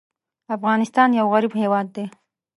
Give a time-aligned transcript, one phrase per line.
[0.55, 2.05] افغانستان یو غریب هېواد دی.